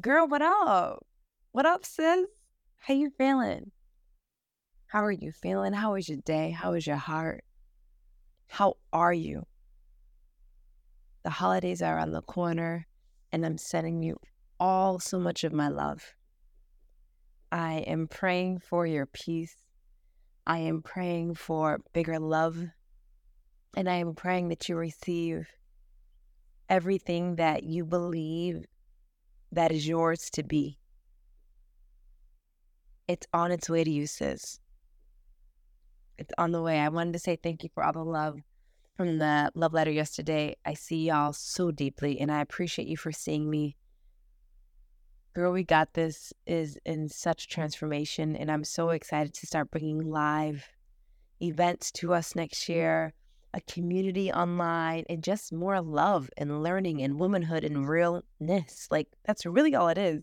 [0.00, 1.06] Girl, what up?
[1.52, 2.26] What up, sis?
[2.78, 3.70] How you feeling?
[4.88, 5.72] How are you feeling?
[5.72, 6.50] How was your day?
[6.50, 7.44] How was your heart?
[8.48, 9.44] How are you?
[11.22, 12.88] The holidays are on the corner,
[13.30, 14.16] and I'm sending you
[14.58, 16.14] all so much of my love.
[17.52, 19.54] I am praying for your peace.
[20.44, 22.58] I am praying for bigger love.
[23.76, 25.46] And I am praying that you receive
[26.68, 28.64] everything that you believe
[29.54, 30.78] that is yours to be.
[33.08, 34.58] It's on its way to you, sis.
[36.16, 36.78] It's on the way.
[36.78, 38.38] I wanted to say thank you for all the love
[38.96, 40.56] from the love letter yesterday.
[40.64, 43.76] I see y'all so deeply, and I appreciate you for seeing me.
[45.34, 50.08] Girl, we got this is in such transformation, and I'm so excited to start bringing
[50.08, 50.64] live
[51.42, 53.12] events to us next year
[53.54, 58.88] a community online and just more love and learning and womanhood and realness.
[58.90, 60.22] Like that's really all it is.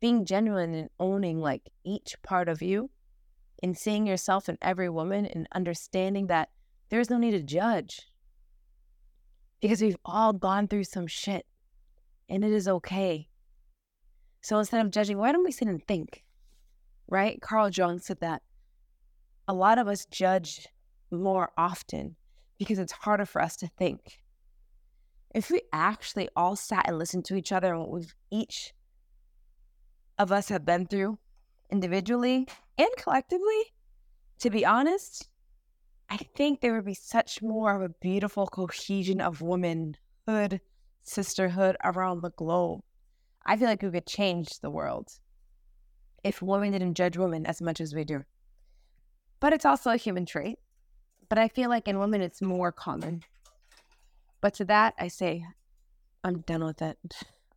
[0.00, 2.90] Being genuine and owning like each part of you
[3.62, 6.50] and seeing yourself in every woman and understanding that
[6.90, 8.02] there's no need to judge
[9.60, 11.46] because we've all gone through some shit
[12.28, 13.28] and it is okay.
[14.42, 16.24] So instead of judging, why don't we sit and think?
[17.08, 17.40] Right?
[17.40, 18.42] Carl Jung said that
[19.48, 20.66] a lot of us judge
[21.10, 22.16] more often
[22.60, 24.20] because it's harder for us to think.
[25.34, 28.74] If we actually all sat and listened to each other and what we've each
[30.18, 31.18] of us have been through
[31.70, 33.72] individually and collectively,
[34.40, 35.30] to be honest,
[36.10, 40.60] I think there would be such more of a beautiful cohesion of womanhood,
[41.02, 42.82] sisterhood around the globe.
[43.46, 45.08] I feel like we could change the world
[46.22, 48.24] if women didn't judge women as much as we do.
[49.38, 50.58] But it's also a human trait.
[51.30, 53.22] But I feel like in women, it's more common.
[54.40, 55.46] But to that, I say,
[56.24, 56.98] I'm done with it.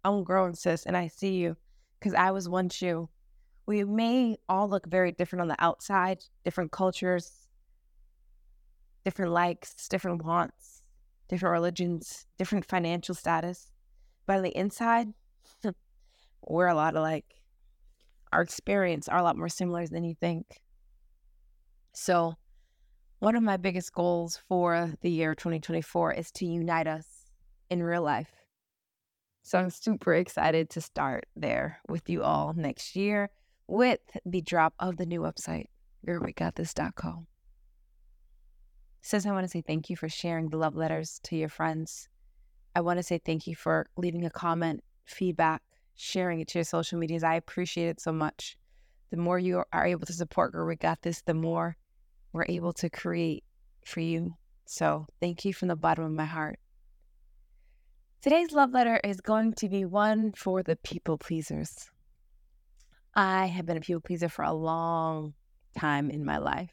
[0.06, 1.58] I'm grown, sis, and I see you
[2.00, 3.10] because I was once you.
[3.66, 7.48] We may all look very different on the outside, different cultures,
[9.04, 10.84] different likes, different wants,
[11.28, 13.72] different religions, different financial status.
[14.28, 15.08] But on the inside,
[16.48, 17.34] we're a lot alike.
[18.32, 20.62] Our experience are a lot more similar than you think.
[21.94, 22.36] So
[23.24, 27.32] one of my biggest goals for the year 2024 is to unite us
[27.70, 28.30] in real life.
[29.44, 33.30] So I'm super excited to start there with you all next year
[33.66, 35.68] with the drop of the new website,
[36.06, 37.28] girlwegotthis.com.
[39.02, 42.10] Says I want to say thank you for sharing the love letters to your friends.
[42.76, 45.62] I want to say thank you for leaving a comment, feedback,
[45.96, 47.24] sharing it to your social medias.
[47.24, 48.58] I appreciate it so much.
[49.12, 51.78] The more you are able to support Girl We Got This, the more
[52.34, 53.44] we're able to create
[53.86, 54.36] for you.
[54.66, 56.60] So thank you from the bottom of my heart.
[58.22, 61.90] Today's love letter is going to be one for the people pleasers.
[63.14, 65.34] I have been a people pleaser for a long
[65.78, 66.72] time in my life.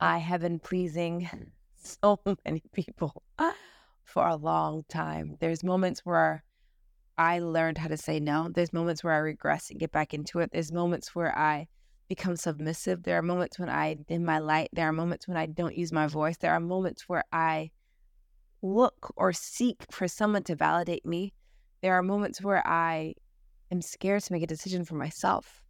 [0.00, 1.30] I have been pleasing
[1.76, 3.22] so many people
[4.04, 5.36] for a long time.
[5.40, 6.44] There's moments where
[7.16, 8.50] I learned how to say no.
[8.52, 10.50] There's moments where I regress and get back into it.
[10.52, 11.68] There's moments where I
[12.08, 13.02] become submissive.
[13.02, 14.68] There are moments when I dim my light.
[14.72, 16.36] There are moments when I don't use my voice.
[16.36, 17.70] There are moments where I
[18.62, 21.32] look or seek for someone to validate me.
[21.82, 23.14] There are moments where I
[23.70, 25.62] am scared to make a decision for myself.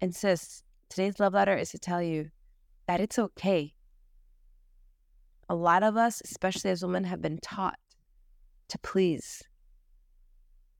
[0.00, 2.30] And sis, today's love letter is to tell you
[2.86, 3.74] that it's okay.
[5.48, 7.78] A lot of us, especially as women, have been taught
[8.68, 9.42] to please.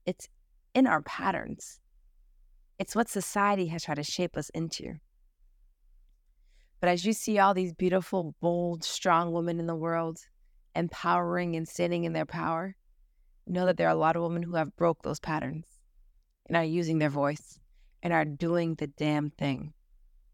[0.05, 0.27] It's
[0.73, 1.79] in our patterns.
[2.79, 4.95] It's what society has tried to shape us into.
[6.79, 10.19] But as you see all these beautiful, bold, strong women in the world
[10.75, 12.75] empowering and standing in their power,
[13.47, 15.65] know that there are a lot of women who have broke those patterns
[16.45, 17.59] and are using their voice
[18.03, 19.73] and are doing the damn thing.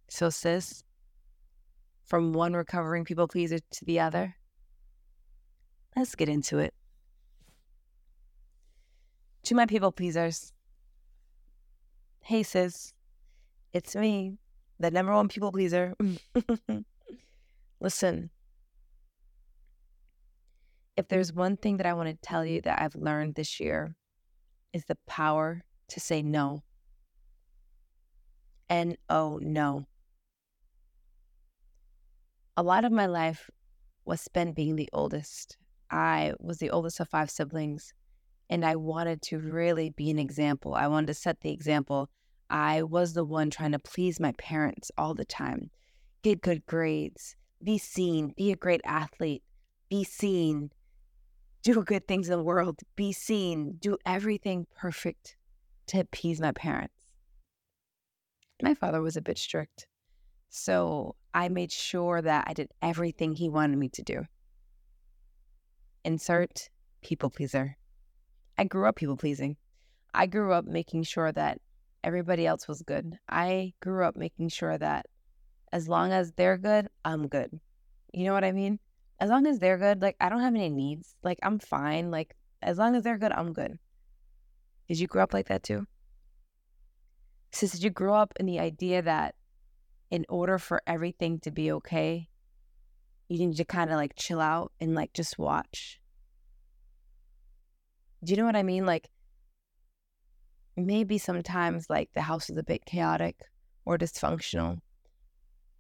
[0.10, 0.84] So, sis,
[2.06, 4.36] from one recovering people pleaser to the other,
[5.96, 6.74] let's get into it.
[9.44, 10.52] To my people pleasers,
[12.26, 12.94] Hey, sis,
[13.74, 14.38] it's me,
[14.80, 15.94] the number one people pleaser.
[17.82, 18.30] Listen,
[20.96, 23.98] if there's one thing that I want to tell you that I've learned this year,
[24.72, 26.64] is the power to say no.
[28.70, 29.86] And oh, no.
[32.56, 33.50] A lot of my life
[34.06, 35.58] was spent being the oldest.
[35.92, 37.94] I was the oldest of five siblings
[38.50, 40.74] and I wanted to really be an example.
[40.74, 42.10] I wanted to set the example.
[42.50, 45.70] I was the one trying to please my parents all the time,
[46.22, 49.44] get good grades, be seen, be a great athlete,
[49.90, 50.72] be seen,
[51.64, 55.36] do good things in the world, be seen, do everything perfect
[55.88, 56.94] to appease my parents.
[58.62, 59.88] My father was a bit strict.
[60.50, 64.26] So I made sure that I did everything he wanted me to do.
[66.06, 66.70] Insert
[67.02, 67.78] people pleaser.
[68.64, 69.58] I grew up people pleasing.
[70.14, 71.60] I grew up making sure that
[72.02, 73.18] everybody else was good.
[73.28, 75.06] I grew up making sure that
[75.74, 77.60] as long as they're good, I'm good.
[78.14, 78.80] You know what I mean?
[79.20, 81.14] As long as they're good, like I don't have any needs.
[81.24, 82.10] Like I'm fine.
[82.10, 83.78] Like as long as they're good, I'm good.
[84.88, 85.86] Did you grow up like that too?
[87.52, 89.36] Sis, did you grow up in the idea that
[90.10, 92.30] in order for everything to be okay,
[93.28, 96.00] you need to kind of like chill out and like just watch?
[98.24, 98.86] Do you know what I mean?
[98.86, 99.10] Like
[100.78, 103.36] maybe sometimes like the house is a bit chaotic
[103.86, 104.80] or dysfunctional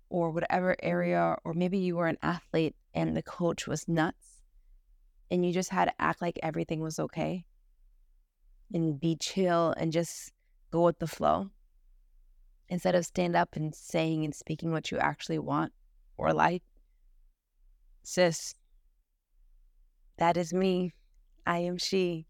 [0.09, 4.41] or whatever area, or maybe you were an athlete and the coach was nuts
[5.31, 7.45] and you just had to act like everything was okay
[8.73, 10.31] and be chill and just
[10.71, 11.49] go with the flow
[12.69, 15.71] instead of stand up and saying and speaking what you actually want
[16.17, 16.63] or like.
[18.03, 18.53] Sis,
[20.17, 20.93] that is me.
[21.45, 22.25] I am she.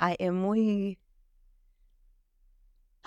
[0.00, 0.98] I am we.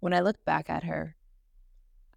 [0.00, 1.16] when I look back at her,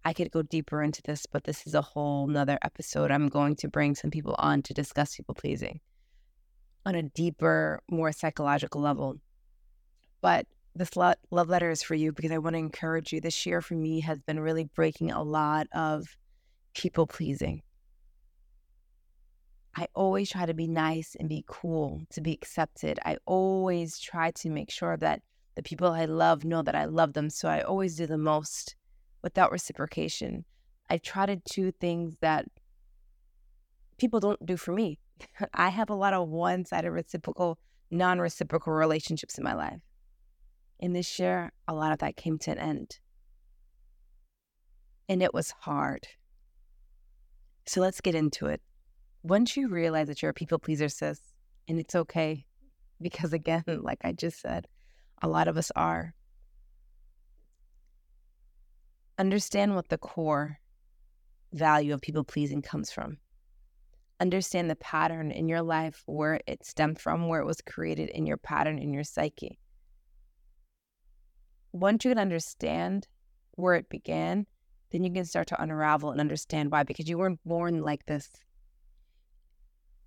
[0.04, 3.10] I could go deeper into this, but this is a whole nother episode.
[3.10, 5.80] I'm going to bring some people on to discuss people pleasing
[6.84, 9.16] on a deeper, more psychological level.
[10.20, 13.22] But this love letter is for you because I want to encourage you.
[13.22, 16.04] This year for me has been really breaking a lot of
[16.74, 17.62] people pleasing.
[19.76, 22.98] I always try to be nice and be cool, to be accepted.
[23.04, 25.22] I always try to make sure that
[25.54, 27.30] the people I love know that I love them.
[27.30, 28.74] So I always do the most
[29.22, 30.44] without reciprocation.
[30.88, 32.46] I try to do things that
[33.98, 34.98] people don't do for me.
[35.54, 37.58] I have a lot of one sided reciprocal,
[37.90, 39.80] non reciprocal relationships in my life.
[40.80, 42.98] In this year, a lot of that came to an end.
[45.08, 46.06] And it was hard.
[47.66, 48.62] So let's get into it.
[49.22, 51.20] Once you realize that you're a people pleaser, sis,
[51.68, 52.44] and it's okay,
[53.02, 54.66] because again, like I just said,
[55.22, 56.14] a lot of us are.
[59.18, 60.58] Understand what the core
[61.52, 63.18] value of people pleasing comes from.
[64.20, 68.26] Understand the pattern in your life, where it stemmed from, where it was created in
[68.26, 69.58] your pattern, in your psyche.
[71.72, 73.06] Once you can understand
[73.52, 74.46] where it began,
[74.90, 78.30] then you can start to unravel and understand why, because you weren't born like this.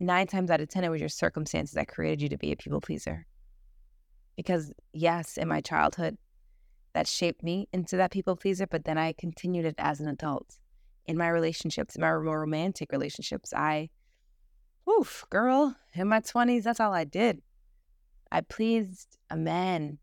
[0.04, 2.58] Nine times out of 10, it was your circumstances that created you to be a
[2.58, 3.26] people pleaser.
[4.36, 6.18] Because, yes, in my childhood,
[6.94, 10.58] that shaped me into that people pleaser, but then I continued it as an adult.
[11.06, 13.92] In my relationships, in my more romantic relationships, I,
[14.90, 17.42] oof, girl, in my 20s, that's all I did.
[18.30, 20.00] I pleased a man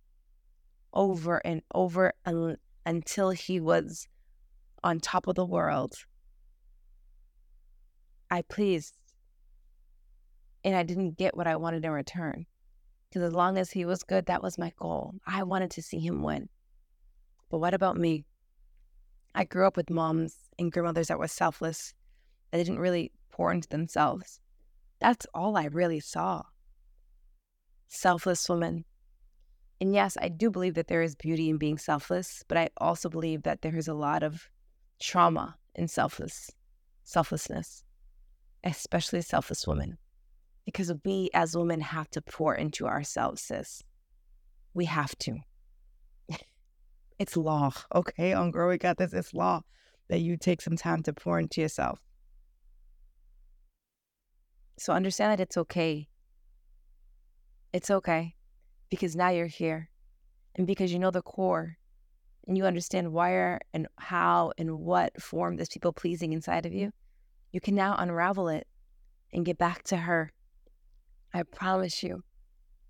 [0.95, 2.57] over and over un-
[2.87, 4.09] until he was
[4.83, 5.93] on top of the world.
[8.31, 8.95] I pleased,
[10.65, 12.47] and I didn't get what I wanted in return.
[13.09, 15.15] Because as long as he was good, that was my goal.
[15.27, 16.49] I wanted to see him win.
[17.51, 18.25] But what about me?
[19.35, 21.95] I grew up with moms and grandmothers that were selfless,
[22.51, 24.41] that didn't really pour into themselves.
[25.01, 26.43] That's all I really saw.
[27.89, 28.85] Selfless women.
[29.81, 33.09] And yes, I do believe that there is beauty in being selfless, but I also
[33.09, 34.49] believe that there is a lot of
[35.01, 36.51] trauma in selfless
[37.03, 37.83] selflessness,
[38.63, 39.99] especially selfless women
[40.65, 43.83] because we as women have to pour into ourselves, sis.
[44.75, 45.39] We have to.
[47.19, 48.33] it's law, okay?
[48.33, 49.63] On Girl We Got This, it's law
[50.09, 52.01] that you take some time to pour into yourself.
[54.79, 56.09] So understand that it's okay.
[57.73, 58.35] It's okay
[58.89, 59.91] because now you're here
[60.57, 61.77] and because you know the core
[62.47, 66.93] and you understand why and how and what form this people pleasing inside of you,
[67.53, 68.67] you can now unravel it
[69.33, 70.33] and get back to her
[71.33, 72.23] I promise you,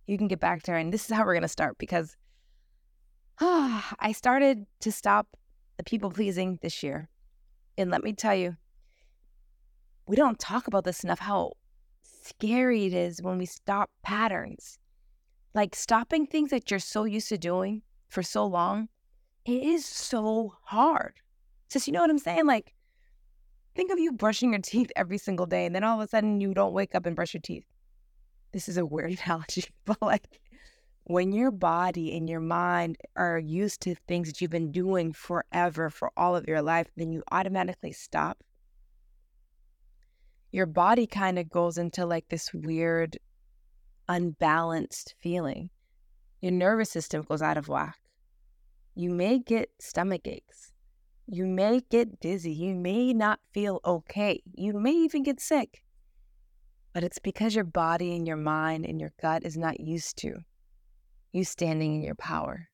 [0.06, 0.76] you can get back there.
[0.76, 2.16] And this is how we're going to start because
[3.40, 5.28] ah, I started to stop
[5.76, 7.08] the people pleasing this year.
[7.78, 8.56] And let me tell you,
[10.06, 11.52] we don't talk about this enough how
[12.02, 14.78] scary it is when we stop patterns.
[15.54, 18.88] Like stopping things that you're so used to doing for so long,
[19.44, 21.14] it is so hard.
[21.70, 22.46] Just, you know what I'm saying?
[22.46, 22.74] Like,
[23.74, 26.40] think of you brushing your teeth every single day, and then all of a sudden
[26.40, 27.64] you don't wake up and brush your teeth
[28.52, 30.40] this is a weird analogy, but like
[31.04, 35.90] when your body and your mind are used to things that you've been doing forever
[35.90, 38.42] for all of your life, then you automatically stop.
[40.52, 43.18] your body kind of goes into like this weird,
[44.08, 45.70] unbalanced feeling.
[46.40, 47.98] Your nervous system goes out of whack.
[48.94, 50.72] You may get stomach aches.
[51.26, 52.52] You may get dizzy.
[52.52, 54.42] You may not feel okay.
[54.54, 55.82] You may even get sick.
[56.92, 60.40] But it's because your body and your mind and your gut is not used to
[61.32, 62.68] you standing in your power.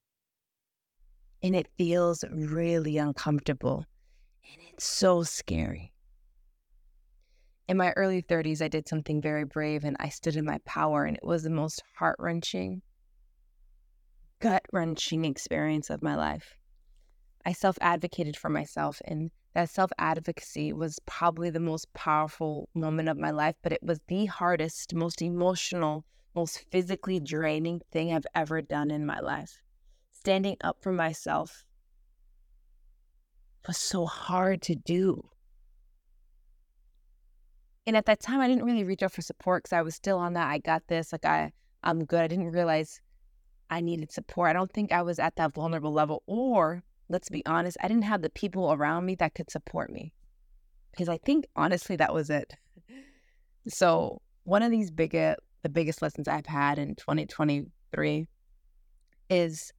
[1.43, 3.85] And it feels really uncomfortable.
[4.51, 5.93] And it's so scary.
[7.69, 11.05] In my early 30s, I did something very brave and I stood in my power,
[11.05, 12.81] and it was the most heart wrenching,
[14.41, 16.57] gut wrenching experience of my life.
[17.45, 23.09] I self advocated for myself, and that self advocacy was probably the most powerful moment
[23.09, 28.27] of my life, but it was the hardest, most emotional, most physically draining thing I've
[28.35, 29.63] ever done in my life.
[30.13, 31.65] Standing up for myself
[33.67, 35.27] was so hard to do.
[37.87, 40.19] And at that time, I didn't really reach out for support because I was still
[40.19, 40.51] on that.
[40.51, 41.13] I got this.
[41.13, 42.21] Like I, I'm good.
[42.21, 43.01] I didn't realize
[43.71, 44.51] I needed support.
[44.51, 46.23] I don't think I was at that vulnerable level.
[46.27, 50.13] Or let's be honest, I didn't have the people around me that could support me.
[50.91, 52.55] Because I think honestly that was it.
[53.69, 58.27] So one of these big, the biggest lessons I've had in 2023
[59.29, 59.73] is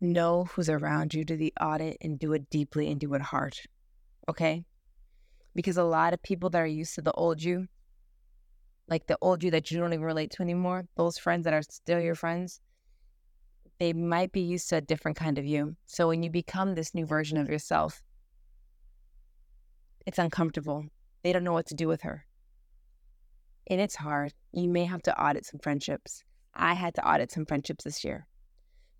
[0.00, 3.54] know who's around you, do the audit and do it deeply and do it hard.
[4.28, 4.64] Okay
[5.54, 7.66] because a lot of people that are used to the old you,
[8.88, 11.62] like the old you that you don't even relate to anymore, those friends that are
[11.62, 12.60] still your friends,
[13.82, 15.74] they might be used to a different kind of you.
[15.86, 18.00] So when you become this new version of yourself,
[20.06, 20.84] it's uncomfortable.
[21.24, 22.24] They don't know what to do with her.
[23.66, 24.34] And it's hard.
[24.52, 26.22] You may have to audit some friendships.
[26.54, 28.28] I had to audit some friendships this year.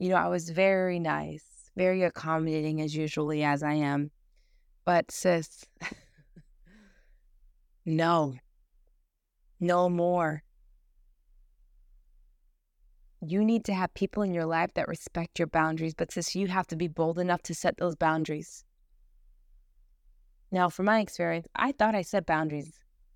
[0.01, 1.45] You know, I was very nice,
[1.77, 4.11] very accommodating as usually as I am.
[4.85, 5.65] But sis,
[7.87, 8.35] No,
[9.61, 10.43] no more.
[13.25, 16.49] You need to have people in your life that respect your boundaries, but sis, you
[16.49, 18.65] have to be bold enough to set those boundaries.
[20.51, 22.73] Now, from my experience, I thought I set boundaries.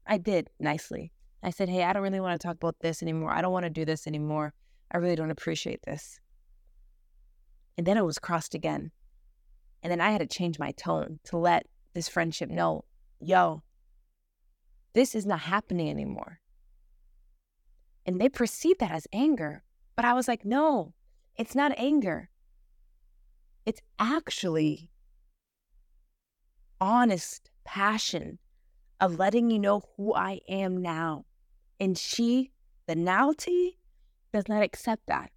[0.07, 1.11] I did nicely.
[1.43, 3.33] I said, hey, I don't really want to talk about this anymore.
[3.33, 4.55] I don't want to do this anymore.
[4.93, 6.21] I really don't appreciate this.
[7.77, 8.93] And then it was crossed again.
[9.83, 12.85] And then I had to change my tone to let this friendship know,
[13.21, 13.63] yo,
[14.93, 16.39] this is not happening anymore.
[18.07, 19.65] And they perceive that as anger.
[19.97, 20.93] But I was like, no,
[21.37, 22.29] it's not anger.
[23.65, 24.91] It's actually
[26.81, 28.39] honest passion
[29.01, 31.25] of letting you know who I am now.
[31.81, 32.53] And she,
[32.87, 33.77] the nowty,
[34.33, 35.31] does not accept that.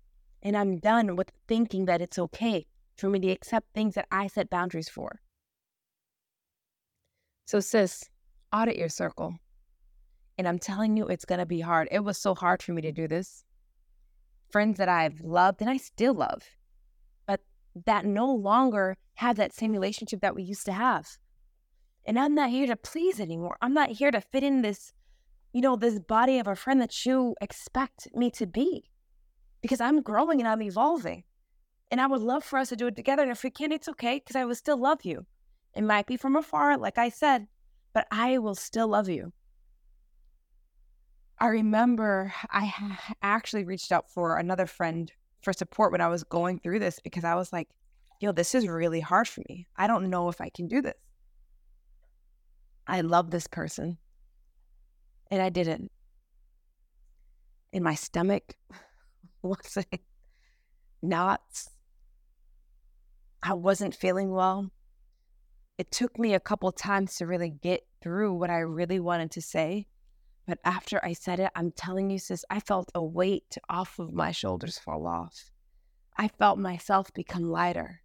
[0.43, 2.65] And I'm done with thinking that it's okay
[2.97, 5.21] for me to accept things that I set boundaries for.
[7.45, 8.09] So, sis,
[8.53, 9.35] audit your circle.
[10.37, 11.87] And I'm telling you, it's going to be hard.
[11.91, 13.43] It was so hard for me to do this.
[14.51, 16.43] Friends that I've loved and I still love,
[17.27, 17.41] but
[17.85, 21.17] that no longer have that same relationship that we used to have.
[22.05, 23.57] And I'm not here to please anymore.
[23.61, 24.93] I'm not here to fit in this,
[25.53, 28.89] you know, this body of a friend that you expect me to be
[29.61, 31.23] because I'm growing and I'm evolving.
[31.91, 33.23] And I would love for us to do it together.
[33.23, 35.25] And if we can, it's okay because I will still love you.
[35.75, 37.47] It might be from afar, like I said,
[37.93, 39.33] but I will still love you.
[41.39, 46.59] I remember I actually reached out for another friend for support when I was going
[46.59, 47.69] through this because I was like,
[48.19, 49.65] yo, this is really hard for me.
[49.77, 50.95] I don't know if I can do this.
[52.87, 53.97] I love this person.
[55.31, 55.91] And I didn't.
[57.71, 58.55] In my stomach
[59.41, 60.01] wasn't
[61.01, 61.69] knots.
[63.41, 64.71] I wasn't feeling well.
[65.77, 69.41] It took me a couple times to really get through what I really wanted to
[69.41, 69.87] say.
[70.49, 74.11] But after I said it, I'm telling you, sis, I felt a weight off of
[74.11, 75.51] my shoulders fall off.
[76.17, 78.01] I felt myself become lighter.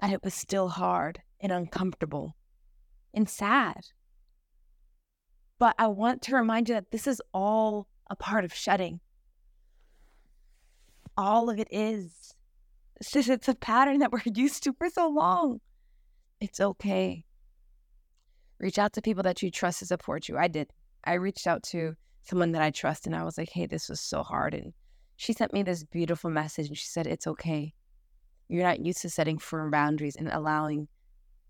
[0.00, 2.36] And it was still hard and uncomfortable
[3.12, 3.88] and sad.
[5.58, 9.00] But I want to remind you that this is all a part of shedding.
[11.16, 12.34] All of it is.
[13.02, 15.60] Sis, it's a pattern that we're used to for so long.
[16.40, 17.24] It's okay.
[18.60, 20.36] Reach out to people that you trust to support you.
[20.36, 20.68] I did.
[21.04, 21.92] I reached out to mm-hmm.
[22.22, 24.54] someone that I trust and I was like, hey, this was so hard.
[24.54, 24.72] And
[25.16, 27.72] she sent me this beautiful message and she said, it's okay.
[28.48, 30.88] You're not used to setting firm boundaries and allowing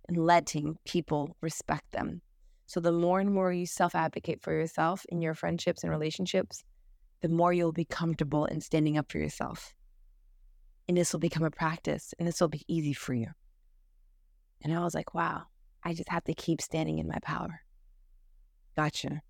[0.09, 2.21] and letting people respect them.
[2.67, 6.65] So the more and more you self advocate for yourself in your friendships and relationships,
[7.21, 9.75] the more you'll be comfortable in standing up for yourself.
[10.87, 13.29] And this will become a practice and this will be easy for you.
[14.63, 15.45] And I was like, wow,
[15.85, 17.63] I just have to keep standing in my power.
[18.77, 19.23] Gotcha.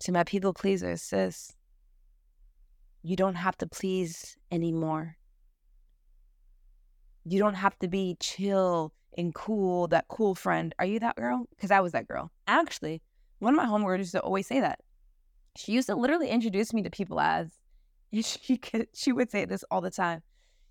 [0.00, 1.52] To my people pleasers, sis,
[3.02, 5.16] you don't have to please anymore.
[7.24, 10.74] You don't have to be chill and cool, that cool friend.
[10.78, 11.46] Are you that girl?
[11.50, 12.30] Because I was that girl.
[12.46, 13.02] Actually,
[13.38, 14.80] one of my homegirls used to always say that.
[15.56, 17.50] She used to literally introduce me to people as,
[18.22, 20.22] she could, she would say this all the time.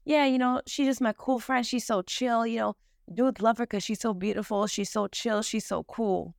[0.05, 1.65] Yeah, you know, she's just my cool friend.
[1.65, 2.45] She's so chill.
[2.45, 2.75] You know,
[3.13, 4.67] dudes love her because she's so beautiful.
[4.67, 5.41] She's so chill.
[5.41, 6.35] She's so cool.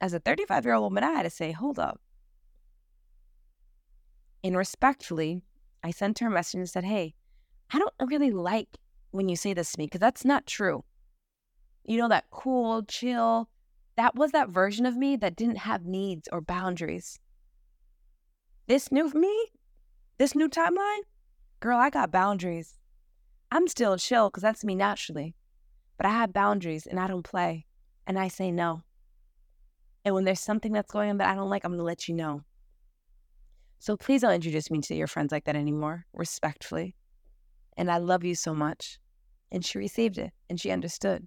[0.00, 2.00] As a 35 year old woman, I had to say, hold up.
[4.42, 5.42] And respectfully,
[5.82, 7.14] I sent her a message and said, hey,
[7.70, 8.78] I don't really like
[9.10, 10.84] when you say this to me because that's not true.
[11.84, 13.48] You know, that cool, chill,
[13.96, 17.18] that was that version of me that didn't have needs or boundaries.
[18.66, 19.46] This new me,
[20.18, 21.00] this new timeline,
[21.66, 22.78] girl, I got boundaries.
[23.50, 25.34] I'm still chill because that's me naturally,
[25.96, 27.66] but I have boundaries and I don't play
[28.06, 28.82] and I say no.
[30.04, 32.06] And when there's something that's going on that I don't like, I'm going to let
[32.06, 32.42] you know.
[33.80, 36.94] So please don't introduce me to your friends like that anymore, respectfully.
[37.76, 39.00] And I love you so much.
[39.50, 41.26] And she received it and she understood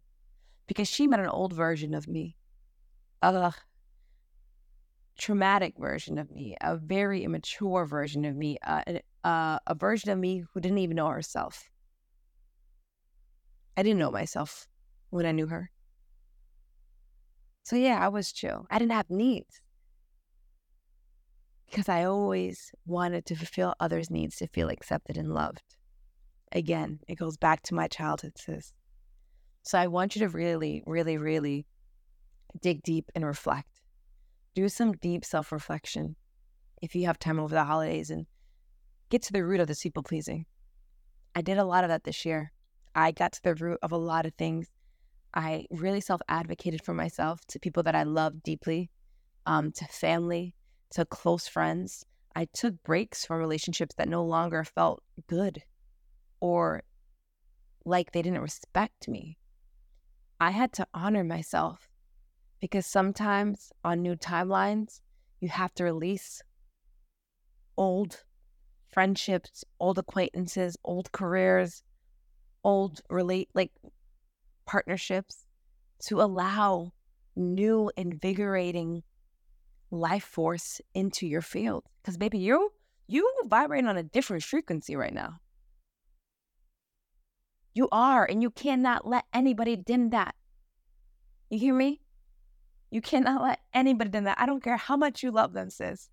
[0.67, 2.37] because she met an old version of me,
[3.21, 3.53] a
[5.17, 8.83] traumatic version of me, a very immature version of me, uh,
[9.23, 11.69] uh, a version of me who didn't even know herself.
[13.77, 14.67] I didn't know myself
[15.09, 15.71] when I knew her.
[17.63, 18.65] So, yeah, I was chill.
[18.69, 19.61] I didn't have needs
[21.69, 25.61] because I always wanted to fulfill others' needs to feel accepted and loved.
[26.51, 28.73] Again, it goes back to my childhood, sis.
[29.61, 31.67] So I want you to really, really, really
[32.61, 33.81] dig deep and reflect.
[34.55, 36.15] Do some deep self reflection
[36.81, 38.25] if you have time over the holidays and
[39.09, 40.45] get to the root of this people pleasing.
[41.35, 42.51] I did a lot of that this year.
[42.95, 44.67] I got to the root of a lot of things.
[45.33, 48.89] I really self advocated for myself to people that I love deeply,
[49.45, 50.55] um, to family,
[50.91, 52.05] to close friends.
[52.35, 55.61] I took breaks from relationships that no longer felt good
[56.39, 56.83] or
[57.85, 59.37] like they didn't respect me.
[60.39, 61.89] I had to honor myself
[62.61, 65.01] because sometimes on new timelines,
[65.41, 66.41] you have to release
[67.77, 68.23] old
[68.91, 71.83] friendships, old acquaintances, old careers,
[72.63, 73.71] old relate like
[74.65, 75.45] partnerships
[75.99, 76.91] to allow
[77.35, 79.03] new invigorating
[79.91, 82.71] life force into your field because baby you
[83.07, 85.39] you vibrating on a different frequency right now
[87.73, 90.35] you are, and you cannot let anybody dim that.
[91.49, 92.01] You hear me?
[92.91, 94.39] You cannot let anybody dim that.
[94.39, 96.09] I don't care how much you love them, sis,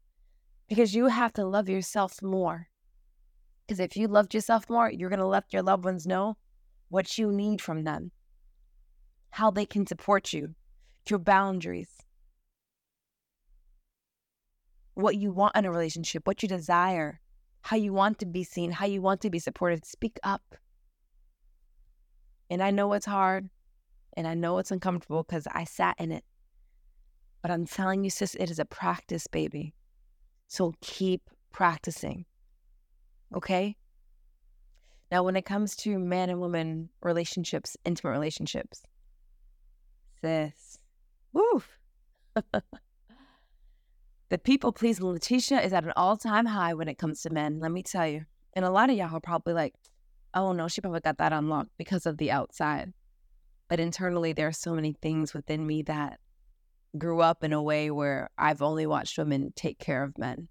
[0.69, 2.69] because you have to love yourself more.
[3.67, 6.37] Because if you loved yourself more, you're going to let your loved ones know
[6.89, 8.13] what you need from them,
[9.31, 10.55] how they can support you,
[11.09, 11.91] your boundaries,
[14.95, 17.21] what you want in a relationship, what you desire,
[17.63, 19.85] how you want to be seen, how you want to be supported.
[19.85, 20.55] Speak up.
[22.49, 23.51] And I know it's hard
[24.17, 26.25] and I know it's uncomfortable because I sat in it.
[27.43, 29.75] But I'm telling you, sis, it is a practice, baby.
[30.49, 32.25] So keep practicing.
[33.35, 33.77] Okay?
[35.11, 38.83] Now, when it comes to man and woman relationships, intimate relationships,
[40.21, 40.79] sis,
[41.33, 41.63] woo.
[44.29, 47.61] the people pleasing Laticia is at an all time high when it comes to men,
[47.61, 48.25] let me tell you.
[48.55, 49.75] And a lot of y'all are probably like,
[50.35, 52.93] oh no, she probably got that unlocked because of the outside.
[53.69, 56.21] But internally, there are so many things within me that
[56.99, 60.49] grew up in a way where I've only watched women take care of men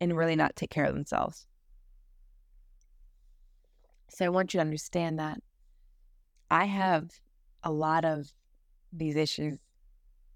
[0.00, 1.46] and really not take care of themselves.
[4.08, 5.40] So I want you to understand that
[6.50, 7.10] I have
[7.62, 8.32] a lot of
[8.92, 9.58] these issues.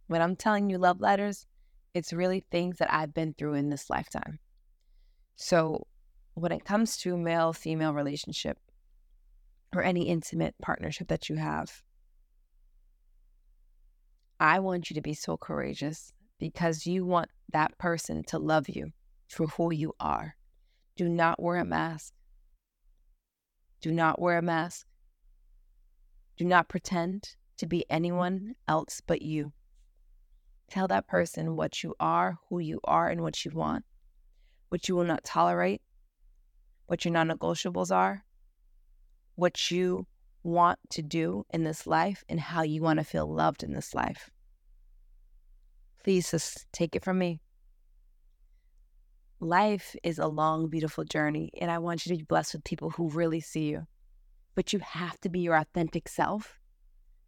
[0.06, 1.46] When I'm telling you love letters,
[1.92, 4.38] it's really things that I've been through in this lifetime.
[5.34, 5.86] So
[6.34, 8.58] when it comes to male female relationship,
[9.76, 11.82] or any intimate partnership that you have.
[14.38, 18.92] I want you to be so courageous because you want that person to love you
[19.28, 20.36] for who you are.
[20.96, 22.12] Do not wear a mask.
[23.80, 24.86] Do not wear a mask.
[26.36, 28.50] Do not pretend to be anyone mm-hmm.
[28.68, 29.52] else but you.
[30.68, 33.84] Tell that person what you are, who you are, and what you want,
[34.68, 35.80] what you will not tolerate,
[36.86, 38.24] what your non negotiables are,
[39.36, 40.06] what you
[40.46, 43.94] want to do in this life and how you want to feel loved in this
[43.94, 44.30] life.
[46.04, 47.40] Please just take it from me.
[49.40, 52.90] Life is a long, beautiful journey, and I want you to be blessed with people
[52.90, 53.86] who really see you.
[54.54, 56.58] But you have to be your authentic self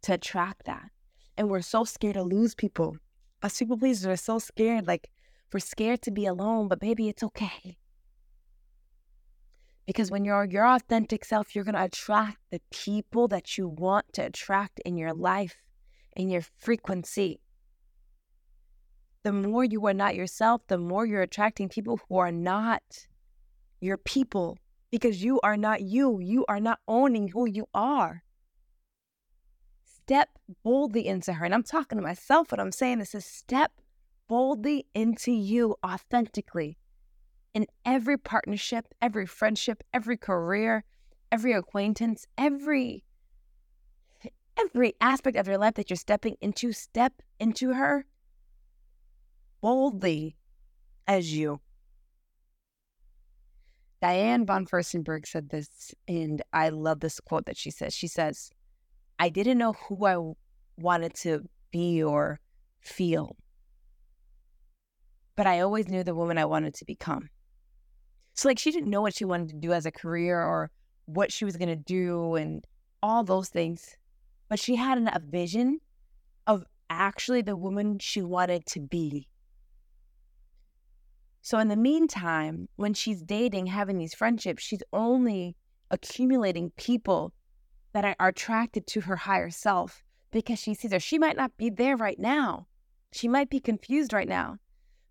[0.03, 0.89] to attract that.
[1.37, 2.97] And we're so scared to lose people.
[3.43, 4.87] Us people pleasers are so scared.
[4.87, 5.09] Like,
[5.53, 7.77] we're scared to be alone, but baby, it's okay.
[9.89, 14.05] Because when you're your authentic self, you're going to attract the people that you want
[14.13, 15.55] to attract in your life,
[16.15, 17.39] in your frequency.
[19.23, 22.83] The more you are not yourself, the more you're attracting people who are not
[23.81, 24.59] your people
[24.91, 26.19] because you are not you.
[26.19, 28.21] You are not owning who you are.
[30.03, 30.29] Step
[30.63, 31.45] boldly into her.
[31.45, 33.71] And I'm talking to myself, what I'm saying this is step
[34.27, 36.77] boldly into you authentically
[37.53, 40.83] in every partnership, every friendship, every career,
[41.31, 43.03] every acquaintance, every
[44.59, 48.05] every aspect of your life that you're stepping into, step into her
[49.61, 50.35] boldly
[51.07, 51.59] as you.
[54.01, 57.93] Diane von Furstenberg said this, and I love this quote that she says.
[57.93, 58.49] She says,
[59.17, 60.33] I didn't know who I
[60.77, 62.39] wanted to be or
[62.79, 63.35] feel,
[65.35, 67.29] but I always knew the woman I wanted to become.
[68.39, 70.71] So, like, she didn't know what she wanted to do as a career or
[71.07, 72.65] what she was going to do and
[73.03, 73.97] all those things.
[74.47, 75.81] But she had a vision
[76.47, 79.27] of actually the woman she wanted to be.
[81.41, 85.57] So, in the meantime, when she's dating, having these friendships, she's only
[85.91, 87.33] accumulating people
[87.91, 90.99] that are attracted to her higher self because she sees her.
[91.01, 92.67] She might not be there right now.
[93.11, 94.59] She might be confused right now,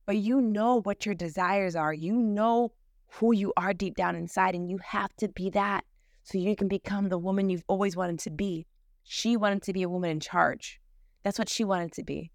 [0.07, 1.93] but you know what your desires are.
[1.93, 2.73] You know
[3.09, 5.85] who you are deep down inside, and you have to be that
[6.23, 8.67] so you can become the woman you've always wanted to be.
[9.03, 10.81] She wanted to be a woman in charge.
[11.23, 12.31] That's what she wanted to be.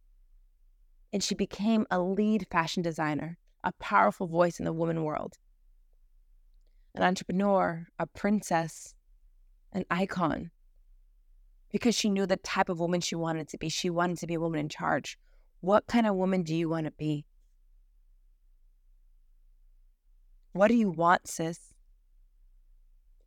[1.12, 5.38] And she became a lead fashion designer, a powerful voice in the woman world,
[6.96, 8.96] an entrepreneur, a princess,
[9.72, 10.50] an icon,
[11.72, 13.70] because she knew the type of woman she wanted to be.
[13.70, 15.18] She wanted to be a woman in charge.
[15.62, 17.26] What kind of woman do you want to be?
[20.54, 21.60] What do you want, sis?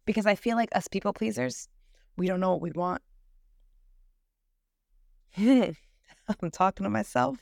[0.05, 1.69] Because I feel like us people pleasers,
[2.17, 3.03] we don't know what we want.
[5.37, 5.77] I'm
[6.53, 7.39] talking to myself.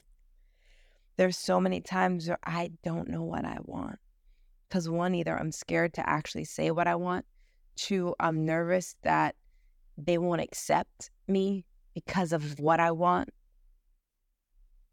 [1.17, 3.99] There's so many times where I don't know what I want.
[4.67, 7.27] Because one, either I'm scared to actually say what I want,
[7.77, 9.37] two, I'm nervous that
[9.99, 13.29] they won't accept me because of what I want,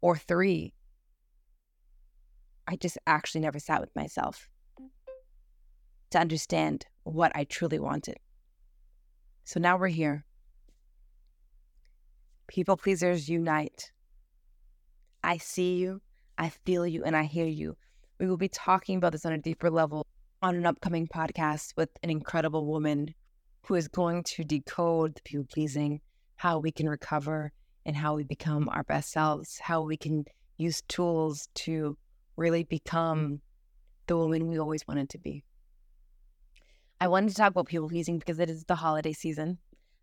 [0.02, 0.74] or three,
[2.68, 4.51] I just actually never sat with myself
[6.12, 8.16] to understand what I truly wanted.
[9.44, 10.24] So now we're here.
[12.46, 13.90] People pleasers unite.
[15.24, 16.00] I see you,
[16.38, 17.76] I feel you, and I hear you.
[18.18, 20.06] We will be talking about this on a deeper level
[20.42, 23.14] on an upcoming podcast with an incredible woman
[23.64, 26.00] who is going to decode the people pleasing,
[26.36, 27.52] how we can recover,
[27.86, 30.24] and how we become our best selves, how we can
[30.56, 31.96] use tools to
[32.36, 33.40] really become
[34.08, 35.44] the woman we always wanted to be.
[37.02, 39.58] I wanted to talk about people pleasing because it is the holiday season.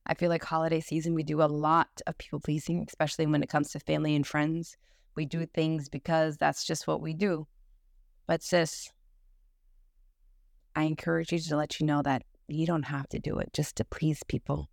[0.05, 3.47] I feel like holiday season, we do a lot of people pleasing, especially when it
[3.47, 4.75] comes to family and friends.
[5.15, 7.47] We do things because that's just what we do.
[8.27, 8.91] But, sis,
[10.75, 13.77] I encourage you to let you know that you don't have to do it just
[13.77, 14.67] to please people.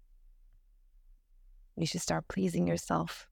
[1.76, 3.28] You should start pleasing yourself.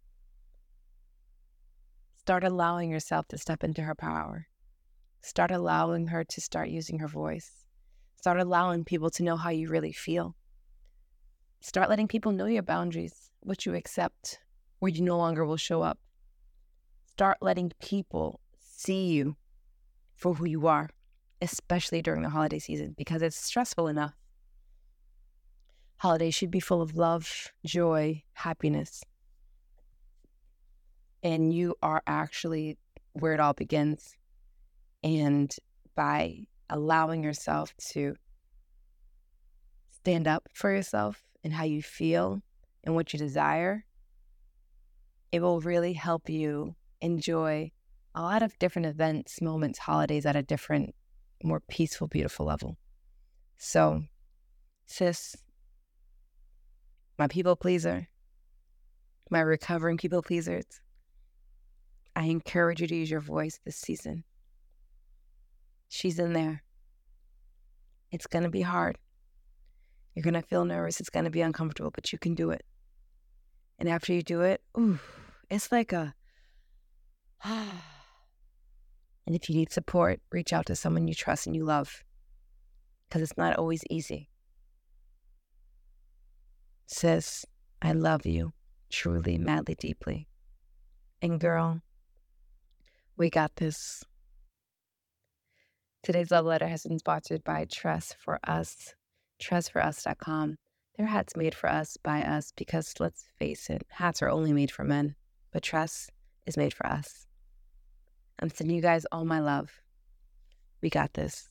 [2.19, 4.47] Start allowing yourself to step into her power.
[5.21, 7.64] Start allowing her to start using her voice.
[8.25, 10.35] Start allowing people to know how you really feel.
[11.61, 14.39] Start letting people know your boundaries, what you accept,
[14.79, 15.99] where you no longer will show up.
[17.05, 19.37] Start letting people see you
[20.15, 20.89] for who you are,
[21.43, 24.15] especially during the holiday season, because it's stressful enough.
[25.99, 29.03] Holidays should be full of love, joy, happiness.
[31.23, 32.79] And you are actually
[33.13, 34.17] where it all begins.
[35.03, 35.55] And
[35.95, 38.15] by allowing yourself to
[39.91, 42.43] stand up for yourself and how you feel
[42.85, 43.85] and what you desire,
[45.33, 47.71] it will really help you enjoy
[48.15, 50.95] a lot of different events, moments, holidays at a different,
[51.43, 52.77] more peaceful, beautiful level.
[53.59, 54.03] So,
[54.87, 55.37] sis,
[57.19, 58.09] my people pleaser,
[59.31, 60.67] my recovering people pleasers,
[62.15, 64.25] I encourage you to use your voice this season.
[65.95, 66.65] She's in there.
[68.11, 68.99] It's going to be hard.
[70.13, 70.99] You're going to feel nervous.
[70.99, 72.65] It's going to be uncomfortable, but you can do it.
[73.79, 74.99] And after you do it, ooh,
[75.49, 76.13] it's like a.
[77.45, 77.71] and
[79.29, 82.03] if you need support, reach out to someone you trust and you love
[83.09, 84.29] because it's not always easy.
[86.87, 87.47] Sis,
[87.81, 88.53] I love you.
[88.91, 90.27] truly, madly, deeply.
[91.23, 91.83] And girl,
[93.17, 94.03] we got this.
[96.05, 98.95] Today's love letter has been sponsored by Tress for Us,
[99.43, 100.57] tressforus.com.
[100.99, 104.71] Their hats made for us by us because let's face it, hats are only made
[104.71, 105.15] for men,
[105.51, 106.11] but Tress
[106.45, 107.27] is made for us.
[108.39, 109.81] I'm sending you guys all my love.
[110.83, 111.49] We got this.